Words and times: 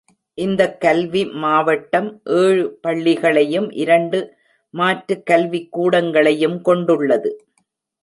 இந்தக் 0.37 0.81
கல்வி 0.81 1.25
மாவட்டம், 1.35 2.21
ஏழு 2.37 2.79
பள்ளிகளையும் 2.83 3.69
இரண்டு 3.75 4.19
மாற்று 4.73 5.23
கல்விக்கூடங்களையும் 5.31 6.61
கொண்டுள்ளது. 6.61 7.31